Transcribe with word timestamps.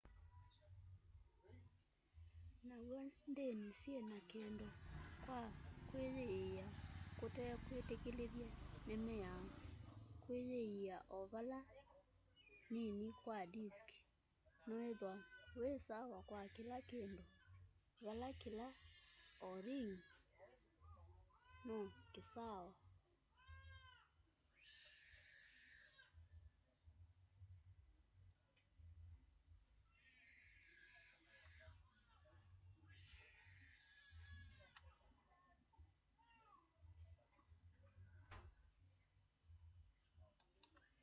na 2.67 2.75
w'o 2.87 2.99
ndini 3.31 3.69
syiina 3.81 4.17
kindu 4.31 4.67
kwa 5.23 5.41
kuyiia 5.89 6.67
kutekwitikilithye 7.17 8.47
ni 8.87 8.95
miao 9.05 9.47
kuyiia 10.23 10.97
o 11.17 11.19
va 11.31 11.39
nini 12.73 13.07
kwa 13.23 13.37
disk 13.55 13.87
nuithwa 14.67 15.13
wi 15.59 15.69
sawa 15.89 16.17
kwa 16.29 16.41
kila 16.55 16.77
kindu 16.89 17.23
vala 18.05 18.27
kila 18.41 18.67
oringyinoo 19.49 21.85
kisawa 22.13 22.71